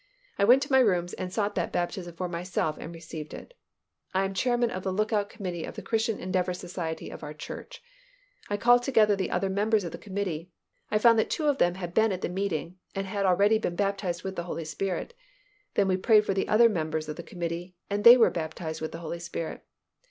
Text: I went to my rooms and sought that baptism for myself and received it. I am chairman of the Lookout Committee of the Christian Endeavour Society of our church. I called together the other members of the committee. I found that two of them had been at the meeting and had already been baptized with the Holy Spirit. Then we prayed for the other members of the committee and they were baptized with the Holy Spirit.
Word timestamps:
I 0.39 0.45
went 0.45 0.63
to 0.63 0.71
my 0.71 0.79
rooms 0.79 1.13
and 1.13 1.31
sought 1.31 1.53
that 1.53 1.71
baptism 1.71 2.15
for 2.15 2.27
myself 2.27 2.75
and 2.79 2.91
received 2.91 3.35
it. 3.35 3.53
I 4.15 4.25
am 4.25 4.33
chairman 4.33 4.71
of 4.71 4.81
the 4.81 4.91
Lookout 4.91 5.29
Committee 5.29 5.63
of 5.63 5.75
the 5.75 5.83
Christian 5.83 6.17
Endeavour 6.19 6.55
Society 6.55 7.11
of 7.11 7.21
our 7.21 7.35
church. 7.35 7.83
I 8.49 8.57
called 8.57 8.81
together 8.81 9.15
the 9.15 9.29
other 9.29 9.47
members 9.47 9.83
of 9.83 9.91
the 9.91 9.99
committee. 9.99 10.49
I 10.89 10.97
found 10.97 11.19
that 11.19 11.29
two 11.29 11.45
of 11.45 11.59
them 11.59 11.75
had 11.75 11.93
been 11.93 12.11
at 12.11 12.21
the 12.21 12.29
meeting 12.29 12.77
and 12.95 13.05
had 13.05 13.27
already 13.27 13.59
been 13.59 13.75
baptized 13.75 14.23
with 14.23 14.35
the 14.35 14.45
Holy 14.45 14.65
Spirit. 14.65 15.13
Then 15.75 15.87
we 15.87 15.97
prayed 15.97 16.25
for 16.25 16.33
the 16.33 16.47
other 16.47 16.67
members 16.67 17.07
of 17.07 17.15
the 17.15 17.21
committee 17.21 17.75
and 17.87 18.03
they 18.03 18.17
were 18.17 18.31
baptized 18.31 18.81
with 18.81 18.93
the 18.93 18.97
Holy 19.05 19.19
Spirit. 19.19 19.63